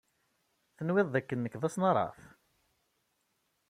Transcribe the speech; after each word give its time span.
Tenwiḍ 0.77 1.07
d 1.09 1.15
akken 1.19 1.37
nekk 1.41 1.55
d 1.61 1.63
asnaraf? 1.67 2.19